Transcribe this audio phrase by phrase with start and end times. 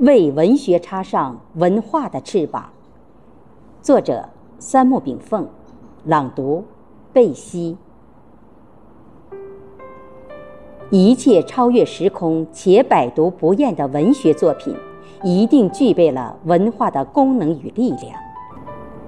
[0.00, 2.68] 为文学插上文化的翅膀。
[3.80, 4.28] 作者：
[4.58, 5.46] 三木炳凤，
[6.04, 6.62] 朗读：
[7.14, 7.78] 贝西。
[10.90, 14.76] 一切超越时空且百读不厌的文学作品，
[15.22, 18.12] 一定具备了文化的功能与力量。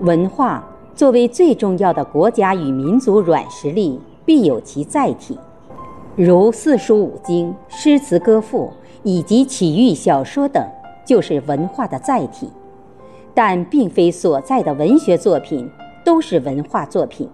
[0.00, 0.62] 文化
[0.94, 5.38] 作为最重要的国家与民族软实力，必有其载体，
[6.14, 8.70] 如四书五经、诗词歌赋。
[9.04, 10.66] 以及体育小说等，
[11.04, 12.50] 就是文化的载体，
[13.34, 15.70] 但并非所在的文学作品
[16.02, 17.28] 都是文化作品。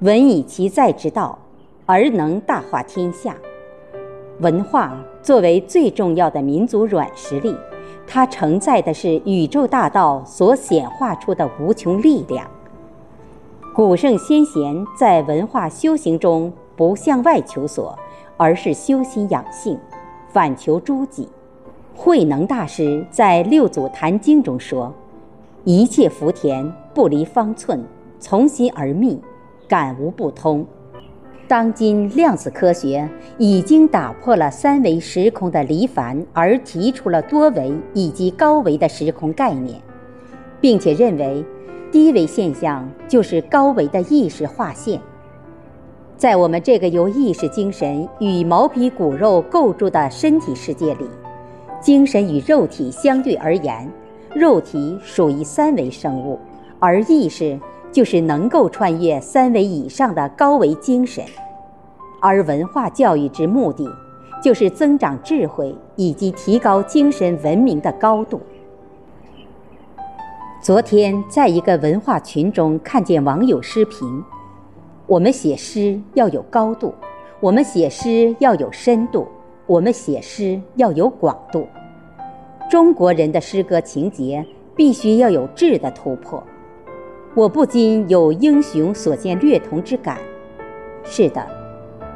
[0.00, 1.38] 文以其在之道，
[1.86, 3.34] 而能大化天下。
[4.40, 7.56] 文化作为最重要的民族软实力，
[8.06, 12.46] 它承载的是宇宙大道所显化出的无穷力量。
[13.74, 17.98] 古圣先贤在文化修行中，不向外求索，
[18.36, 19.78] 而是修心养性。
[20.32, 21.28] 反求诸己，
[21.94, 24.94] 慧能大师在《六祖坛经》中说
[25.64, 27.84] ：“一切福田不离方寸，
[28.20, 29.20] 从心而觅，
[29.66, 30.64] 感无不通。”
[31.48, 39.80] 当今量子科学已经打破了三维时空的离凡，而提出了多维以及高维的时空概念，
[40.60, 41.44] 并且认为
[41.90, 45.00] 低维现象就是高维的意识划线。
[46.20, 51.08] 在我们这个由意识精神与毛皮骨肉构筑的身体世界里，
[51.80, 53.90] 精神与肉体相对而言，
[54.34, 56.38] 肉体属于三维生物，
[56.78, 57.58] 而意识
[57.90, 61.24] 就是能够穿越三维以上的高维精神。
[62.20, 63.88] 而文化教育之目的，
[64.42, 68.42] 就是增长智慧以及提高精神文明的高度。
[70.60, 74.22] 昨天在一个文化群中看见网友诗评。
[75.10, 76.94] 我们写诗要有高度，
[77.40, 79.26] 我们写诗要有深度，
[79.66, 81.66] 我们写诗要有广度。
[82.70, 86.40] 中国人的诗歌情节必须要有质的突破。
[87.34, 90.16] 我不禁有英雄所见略同之感。
[91.02, 91.44] 是的，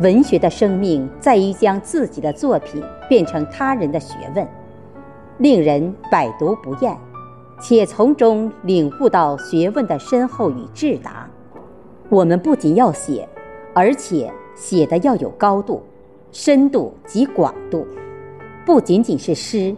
[0.00, 4.46] 文学的生命在于将自己的作品变成他人的学问，
[5.38, 6.96] 令人百读不厌，
[7.60, 11.28] 且从中领悟到学问的深厚与智达。
[12.08, 13.28] 我们不仅要写，
[13.74, 15.82] 而且写的要有高度、
[16.30, 17.86] 深度及广度，
[18.64, 19.74] 不仅仅是诗，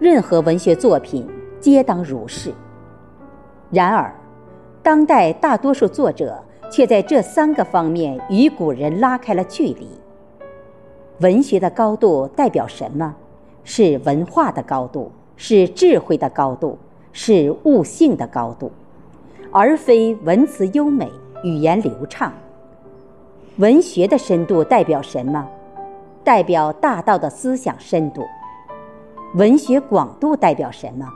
[0.00, 1.26] 任何文学作品
[1.60, 2.52] 皆当如是。
[3.70, 4.12] 然而，
[4.82, 9.88] 当代大多数作者却在这三个方面与古人拉开了距离。
[11.20, 13.14] 文学的高度代表什么？
[13.62, 16.78] 是文化的高度，是智慧的高度，
[17.12, 18.72] 是悟性的高度，
[19.52, 21.08] 而非文辞优美。
[21.44, 22.32] 语言流畅，
[23.58, 25.46] 文学的深度代表什么？
[26.24, 28.22] 代表大道的思想深度。
[29.36, 31.06] 文学广度代表什么？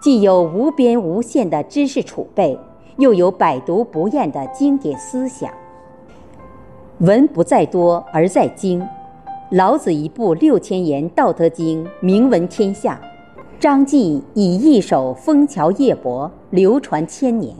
[0.00, 2.56] 既有无边无限的知识储备，
[2.98, 5.50] 又有百读不厌的经典思想。
[6.98, 8.86] 文不在多而在精。
[9.50, 13.00] 老子一部六千言《道德经》名闻天下，
[13.58, 17.54] 张继以一首《枫桥夜泊》流传千年。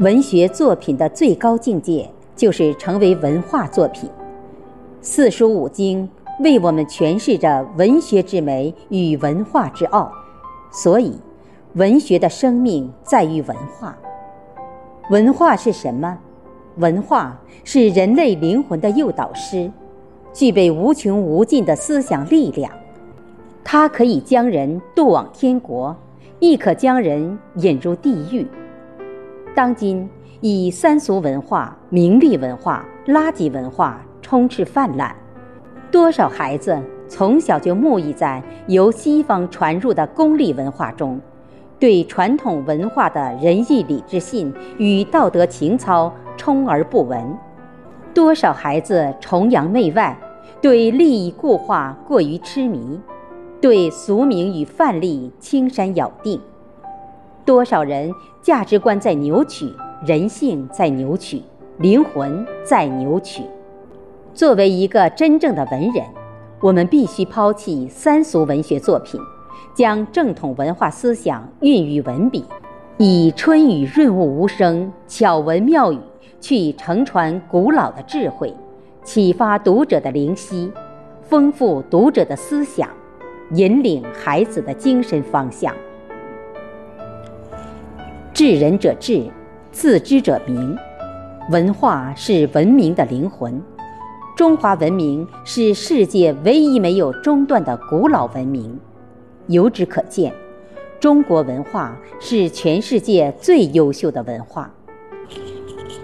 [0.00, 4.08] 文学作品的最高境界就是成为文化作品。
[5.02, 10.10] 四书五经为我们诠释着文学之美与文化之奥，
[10.72, 11.14] 所以，
[11.74, 13.94] 文学的生命在于文化。
[15.10, 16.18] 文化是什么？
[16.76, 19.70] 文化是人类灵魂的诱导师，
[20.32, 22.72] 具备无穷无尽的思想力量。
[23.62, 25.94] 它可以将人渡往天国，
[26.38, 28.46] 亦可将人引入地狱。
[29.54, 30.08] 当今
[30.40, 35.12] 以三俗文化、名利文化、垃圾文化充斥泛滥，
[35.90, 36.78] 多少孩子
[37.08, 41.20] 从小就沐浴在由西方传入的功利文化中，
[41.78, 47.20] 对传统文化的仁义礼智信与道德情操充耳不闻；
[48.14, 50.16] 多少孩子崇洋媚外，
[50.62, 53.00] 对利益固化过于痴迷，
[53.60, 56.40] 对俗名与范例青山咬定。
[57.44, 59.72] 多少人价值观在扭曲，
[60.06, 61.42] 人性在扭曲，
[61.78, 63.42] 灵魂在扭曲。
[64.32, 66.04] 作为一个真正的文人，
[66.60, 69.20] 我们必须抛弃三俗文学作品，
[69.74, 72.44] 将正统文化思想孕育文笔，
[72.96, 75.98] 以春雨润物无声、巧文妙语
[76.40, 78.54] 去承传古老的智慧，
[79.02, 80.70] 启发读者的灵犀，
[81.22, 82.88] 丰富读者的思想，
[83.52, 85.74] 引领孩子的精神方向。
[88.32, 89.26] 治人者治，
[89.72, 90.76] 自知者明。
[91.50, 93.60] 文化是文明的灵魂，
[94.36, 98.78] 中华文明是世界唯一没有中断的古老文明。
[99.48, 100.32] 由之可见，
[101.00, 104.70] 中国文化是全世界最优秀的文化。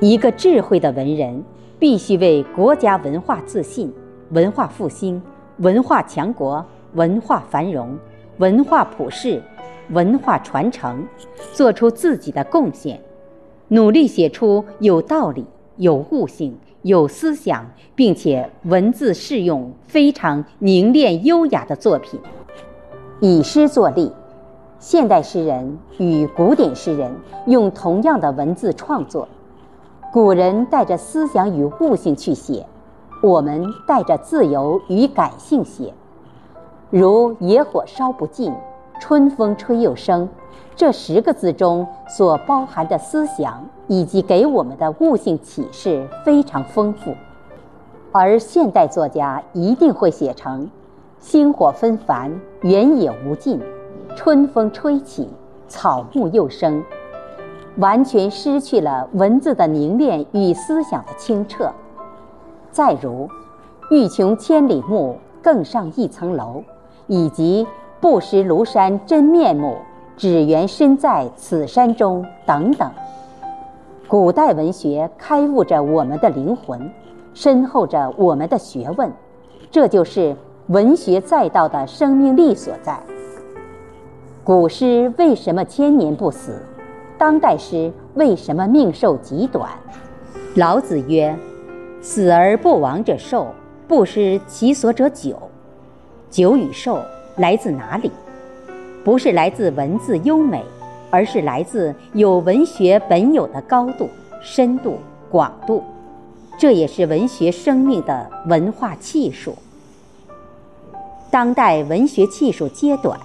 [0.01, 1.43] 一个智慧的文人，
[1.79, 3.91] 必须为国家文化自信、
[4.31, 5.23] 文化复兴、
[5.59, 6.65] 文化强国、
[6.95, 7.97] 文化繁荣、
[8.39, 9.41] 文化普世、
[9.91, 11.07] 文化传承，
[11.53, 13.01] 做出自己的贡献，
[13.69, 15.45] 努力写出有道理、
[15.77, 22.21] 有悟性、有思想，并且文字适用、非常凝练优雅的作品。
[23.21, 24.13] 以诗作例，
[24.79, 27.11] 现代诗人与古典诗人
[27.47, 29.27] 用同样的文字创作，
[30.13, 32.67] 古人带着思想与悟性去写，
[33.23, 35.95] 我们带着自由与感性写。
[36.91, 38.53] 如“野火烧不尽，
[39.01, 40.29] 春风吹又生”
[40.77, 47.15] 这十个字中所包含的思想以及给我们的悟性启示非常丰富，
[48.13, 50.71] 而现代作家一定会写成。
[51.19, 53.59] 星火纷繁，原野无尽；
[54.15, 55.29] 春风吹起，
[55.67, 56.85] 草木又生。
[57.79, 61.71] 完全失去了文字的凝练与思想的清澈。
[62.71, 63.29] 再如
[63.91, 66.63] “欲穷千里目，更上一层楼”，
[67.07, 67.67] 以及
[68.01, 69.77] “不识庐山真面目，
[70.17, 72.91] 只缘身在此山中”等等。
[74.09, 76.91] 古代文学开悟着我们的灵魂，
[77.35, 79.13] 深厚着我们的学问。
[79.71, 80.37] 这就是。
[80.71, 82.99] 文学载道的生命力所在。
[84.43, 86.61] 古诗为什么千年不死？
[87.17, 89.71] 当代诗为什么命寿极短？
[90.57, 91.39] 老子曰
[92.03, 93.47] ：“死而不亡者寿，
[93.87, 95.37] 不失其所者久。”
[96.31, 97.01] 久与寿
[97.37, 98.11] 来自哪里？
[99.05, 100.65] 不是来自文字优美，
[101.11, 104.09] 而是来自有文学本有的高度、
[104.43, 104.99] 深度、
[105.31, 105.85] 广度。
[106.59, 109.55] 这也是文学生命的文化气数。
[111.31, 113.21] 当代文学气数皆短，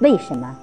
[0.00, 0.54] 为什么？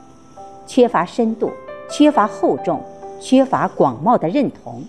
[0.67, 1.51] 缺乏深度，
[1.89, 2.79] 缺乏厚重，
[3.19, 4.83] 缺乏广袤的认同。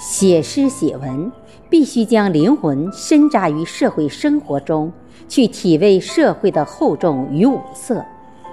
[0.00, 1.30] 写诗写文，
[1.68, 4.90] 必须将灵魂深扎于社会生活中，
[5.28, 8.02] 去体味社会的厚重与五色，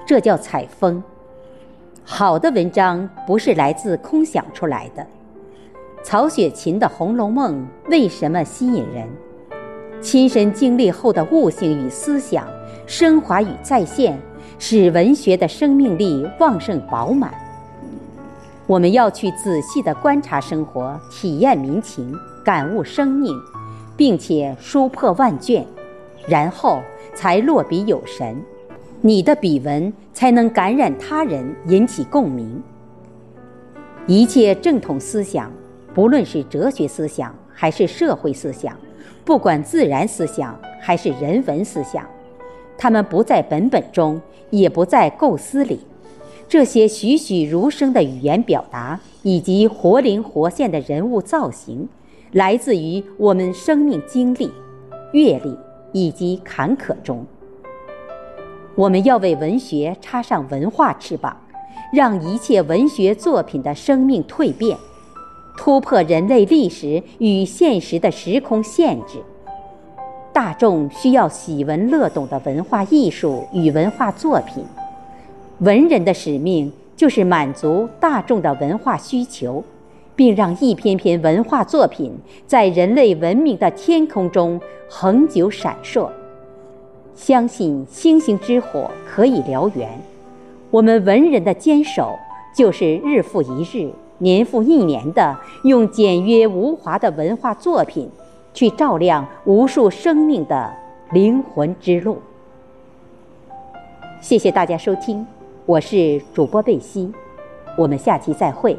[0.05, 1.01] 这叫采风。
[2.03, 5.07] 好的文章不是来自空想出来的。
[6.03, 9.07] 曹雪芹的《红楼梦》为什么吸引人？
[10.01, 12.45] 亲身经历后的悟性与思想
[12.85, 14.19] 升华与再现，
[14.59, 17.33] 使文学的生命力旺盛饱满。
[18.67, 23.33] 我们要去仔细地观察生活，体验民情，感悟生命，
[23.95, 25.65] 并且书破万卷，
[26.27, 26.81] 然后
[27.15, 28.35] 才落笔有神，
[28.99, 32.61] 你的笔文才能感染他人，引起共鸣。
[34.05, 35.49] 一切正统思想，
[35.93, 38.75] 不论是哲学思想还是社会思想。
[39.23, 42.05] 不管自然思想还是人文思想，
[42.77, 45.79] 他们不在本本中，也不在构思里。
[46.49, 51.89] 这些栩栩如生的语言表达，以及活灵活现的人物造型，
[52.31, 54.49] 来自于我们生命经历、
[55.11, 55.57] 阅历
[55.91, 57.25] 以及坎坷中。
[58.75, 61.35] 我们要为文学插上文化翅膀，
[61.91, 64.77] 让一切文学作品的生命蜕变。
[65.57, 69.17] 突破人类历史与现实的时空限制，
[70.31, 74.63] 大众需要喜闻乐懂的文化艺术与文化作品。
[75.59, 79.63] 文人的使命就是满足大众的文化需求，
[80.15, 82.11] 并让一篇篇文化作品
[82.45, 86.09] 在人类文明的天空中恒久闪烁。
[87.15, 89.89] 相信星星之火可以燎原，
[90.69, 92.15] 我们文人的坚守
[92.55, 93.91] 就是日复一日。
[94.19, 98.09] 年复一年的用简约无华的文化作品，
[98.51, 100.73] 去照亮无数生命的
[101.11, 102.17] 灵魂之路。
[104.19, 105.23] 谢谢大家收听，
[105.67, 107.11] 我是主播贝西，
[107.77, 108.77] 我们下期再会。